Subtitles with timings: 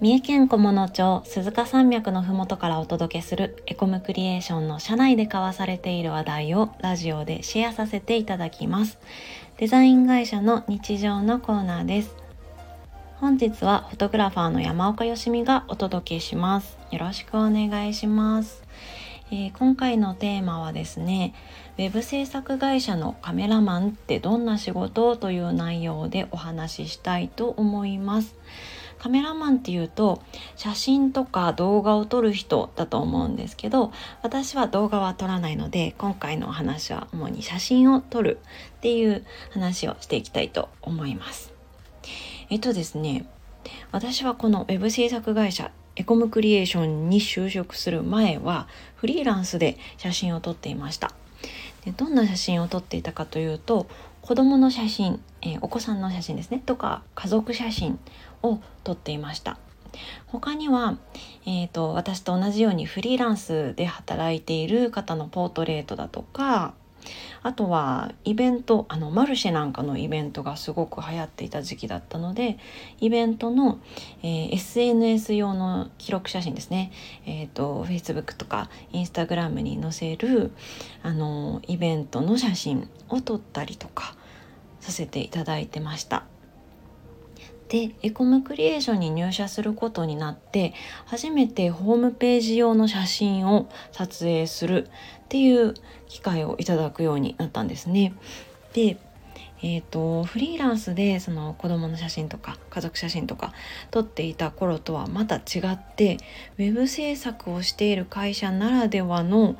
[0.00, 9.00] 三重県菰野町鈴鹿山脈のふもとからお届けするエコムクリエーションの社内で交わされている話題をラジオでシェアさせていただきます。
[9.56, 12.14] デザイン会社の日常のコーナーです。
[13.16, 16.78] 本日はフォトグラファーの山岡よしみがお届けします。
[16.92, 18.62] よろしくお願いします。
[19.32, 21.34] えー、今回のテーマはですね
[21.76, 25.16] ウェブ制作会社のカメラマンってどんな仕事？
[25.16, 28.36] という内容でお話ししたいと思います。
[28.98, 30.22] カメラマンっていうと
[30.56, 38.40] 写真とか動画を撮る人だと思うんですけど私は動画は撮らないので今回のお話は主に写真を撮る
[38.78, 41.52] っていう話をしていきたいと思います。
[42.50, 43.26] えっとですね
[43.92, 51.12] 私はこの web 制作会社エコムクリエーションに就職する前はフリーランスで写真を撮っていました。
[51.84, 53.86] でどんな写真を撮っていたかというと
[54.28, 56.62] 子供の写真、えー、お子さんの写真ですね。
[56.66, 57.98] とか家族写真
[58.42, 59.56] を撮っていました。
[60.26, 60.98] 他には、
[61.46, 66.74] えーと、私と同じようにフリーランスで働いている方のポートレートだとか
[67.42, 72.58] あとはイベントあのマルシェなんかのイベントがすごく流行っていた時期だったので
[73.00, 73.78] イベントの、
[74.22, 76.92] えー、SNS 用の記録写真ですね、
[77.24, 80.52] えーと、と Facebook とか Instagram に載せる
[81.02, 84.17] あのイベントの写真を撮ったりとか
[84.80, 86.24] させていただいてました。
[87.68, 90.72] でエコムクリエーションに入社することになって
[91.04, 94.90] 初めてホームページ用の写真を撮影するっ
[95.28, 95.74] ていう
[96.08, 98.14] 機会をいただくようになったんですね。
[98.72, 98.98] で
[99.60, 103.52] えーと、フリーランスでその子供の写真とか家族写真とか
[103.90, 106.18] 撮っていた頃とはまた違って
[106.58, 109.56] ウェブ制作をしている会社ならではの、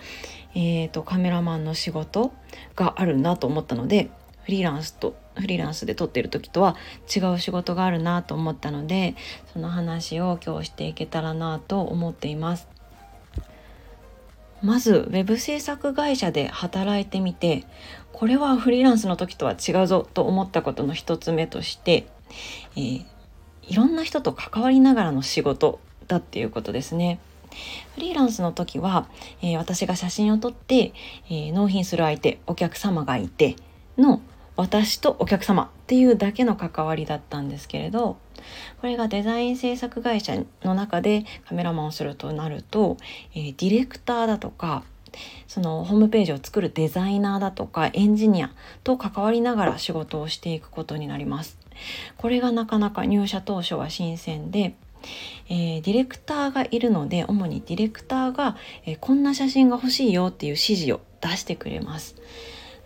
[0.55, 2.33] えーとカメラマンの仕事
[2.77, 4.11] があるなと思ったので
[4.49, 6.75] フリーランスとフリーランスで撮ってる時とは
[7.15, 9.15] 違う仕事があるなと思ったので
[9.53, 12.67] その話を今日していけたらなと思っています
[14.63, 17.67] まずウェブ制作会社で働いてみて
[18.15, 22.07] これはフリーランスの時とは違うぞと思ったことの一つ目として、
[22.75, 23.05] えー、
[23.65, 27.21] いろんな人と関わりながらの仕事だっていうことですね。
[27.95, 29.09] フリーランスの時は、
[29.43, 30.93] えー、私が写真を撮って、
[31.29, 33.57] えー、納品する相手お客様がいて
[33.99, 34.23] の
[34.59, 38.19] 私とお客様っていうだけの関わりだったんですけれど
[38.81, 42.97] これがデザイン制作会社の中でカメラマンをするとなると、
[43.35, 44.83] えー、ディレクターだとか
[45.47, 48.51] そのホームページを作るデザイナーだとかエンジニア
[48.83, 51.57] と関わりながら仕事をしていくことになります。
[52.17, 54.75] これがなかなか入社当初は新鮮で
[55.49, 62.17] えー、ディレクターがいるので主にディレクターが、えー、こんな写真が欲しいよっていう指示を出してくれます。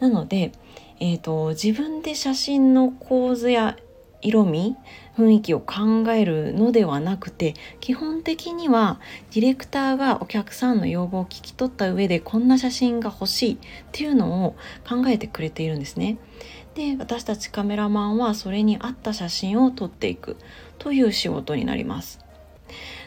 [0.02, 0.52] なので、
[1.04, 3.76] えーと、自分で写真の構図や
[4.20, 4.76] 色味
[5.16, 9.00] 雰囲気を考えるのではなくて基本的には
[9.34, 13.58] ディレクターがお客さんの要望を聞き取った上でこんな写真が欲しいっ
[13.90, 14.56] ていうのを
[14.88, 16.18] 考えてくれているんですね。
[16.76, 20.36] で私たちカメラマンはそれに合った写真を撮っていく
[20.78, 22.20] という仕事になります。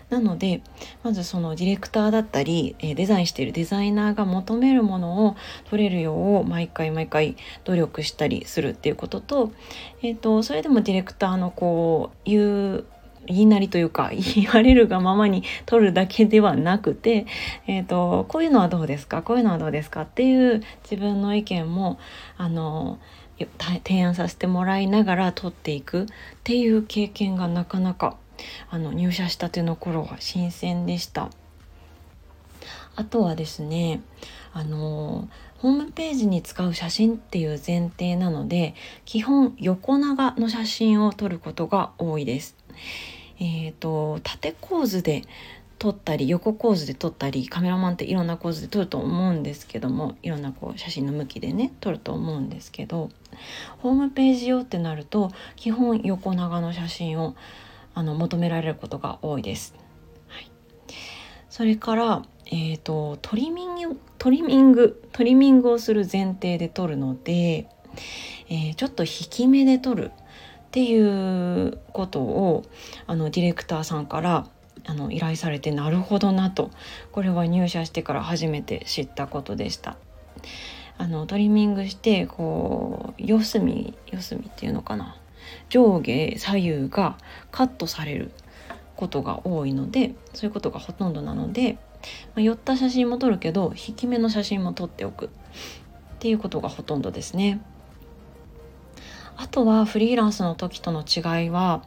[0.09, 0.61] なので
[1.03, 5.35] まずそのディレクターだったりデザインしているデザイナーが求めるものを
[5.69, 9.51] 取れるよう毎回毎回努力したりするっていうことと,、
[10.03, 12.85] えーと、それでもディレクターのこう言う
[13.27, 17.25] 言いなりというか 言われるがままに取るだけではなくて、
[17.65, 19.23] えーと、こういうのはどうですか？
[19.23, 20.01] こういうのはどうですか？
[20.01, 21.97] っていう自分の意見も
[22.37, 22.99] あの
[23.83, 26.05] 提案させてもらいながら取っていくっ
[26.43, 28.15] ていう経験がなかなか
[28.69, 31.29] あの入社したての頃は新鮮でした。
[32.95, 34.01] あとはですね
[34.53, 38.73] あのホームページに使う写真っていう前提なので
[39.03, 42.55] 基本横長の写真を撮ることが多いです。
[43.37, 45.23] えーと、縦構図で
[45.77, 53.09] 撮ったり横構図で撮ったりカメラマンっていろんな構図で撮ると思うんですけどもいろんなこう写真の向きでね撮ると思うんですけど
[53.79, 57.35] ホームページ用ってなると基本横長の写真を
[57.95, 59.73] あの求められることが多いです。
[60.27, 60.51] はい、
[61.49, 67.67] それから、えーと、トリミングトリミングトリミングをする前提で撮るので、
[68.49, 72.63] えー、ちょっと引き目で撮るっていうことを
[73.07, 74.47] あのディレクターさんから
[74.85, 76.69] あの依頼されてなるほどなと
[77.11, 79.97] これは入社してから初めて知ったことでした。
[80.97, 85.17] あのトリミングしてこう四隅四隅っていうのかな
[85.69, 87.17] 上下左右が
[87.51, 88.31] カットされる
[88.95, 91.79] ことが多いのでそういうことがほとんどなので、ま
[92.37, 95.29] あ、寄った写真も撮るけど引き目の写真も撮っておくっ
[96.19, 97.61] ていうことがほとんどですね。
[99.37, 101.83] あとはフリーランスの時との違いは、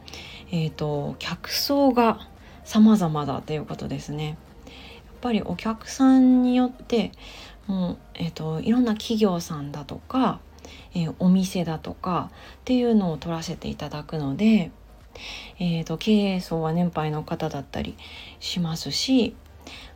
[0.51, 2.19] えーと、客層が
[2.63, 4.27] 様々だということですね。
[4.27, 4.35] やっ
[5.21, 7.11] ぱりお客さんによって
[7.65, 10.39] もう、えーと、いろんな企業さんだとか、
[10.93, 14.71] えー、お店だとかっていうのを取らせていただくので、
[15.59, 17.97] えーと経営層は年配の方だったり
[18.39, 19.35] しますし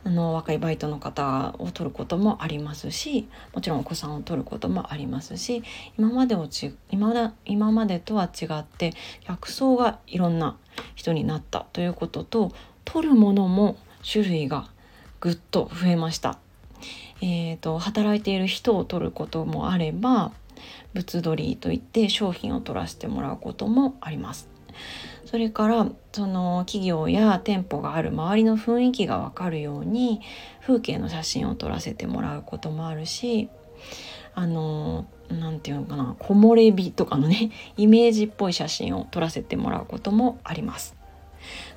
[0.04, 5.62] あの若いバイトの方を取ることもありますしもちろんお子さんを取ることもありますし
[5.98, 8.92] 今までをち今今までとは違って
[9.24, 10.56] 客層がいろんな
[10.94, 12.52] 人になったということと
[12.84, 13.76] 取るものも
[14.10, 14.68] 種類が
[15.20, 16.38] ぐっと増えました。
[17.22, 20.32] えーと、働いている人を取ることもあれば
[20.94, 24.48] 物取りといって商品を取らせてもらうこともあります。
[25.24, 30.20] それからその企業や店舗がある周りの雰囲気がわかるように
[30.60, 33.48] 風景の写真を撮らせてもらうこともあるし
[34.34, 40.94] あの何て言うのかな木漏れ日とかのね イメージっぽい写真を撮らせてもらうこともあります。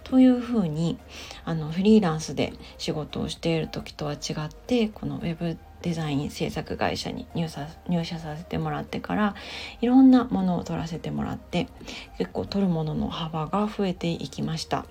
[0.03, 0.97] というふうに
[1.43, 9.35] あのフリーランスで仕事をしている時とは違ってこのウェブデザイン制作会社に入社入社させてもらってから
[9.81, 11.67] いろんなものを撮らせてもらって
[12.17, 14.85] 結構撮るものの幅が増えていきました。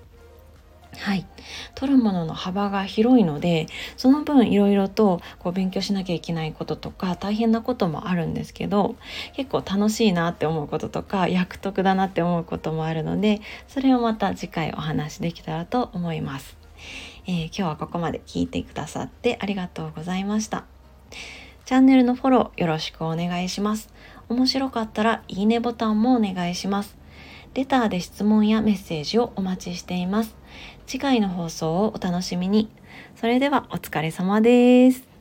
[0.98, 1.26] はい、
[1.74, 3.66] 撮るものの幅が広いので
[3.96, 8.96] その分いろいろとこう勉強しなきゃいけないこととか大変なこともあるんですけど
[9.34, 16.56] 結構楽しいなって思うこととか役得だなって思うこともあるのでそれをまた次回お話できたらと思います。
[17.26, 20.75] えー、今日はここまで聞いてくださってありがとうございました。
[21.66, 23.92] チャンネルのフォローよろしくお願いします。
[24.28, 26.96] 面白かったらいいねボタンもお願いします。
[27.54, 30.36] レターで質問やメッセージをお待ちしています。
[30.86, 32.70] 次回の放送をお楽しみに。
[33.16, 35.15] それではお疲れ様です。